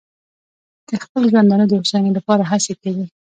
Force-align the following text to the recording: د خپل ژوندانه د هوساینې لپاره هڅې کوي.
د 0.89 0.91
خپل 1.03 1.23
ژوندانه 1.31 1.65
د 1.67 1.73
هوساینې 1.79 2.11
لپاره 2.17 2.43
هڅې 2.51 2.73
کوي. 2.81 3.05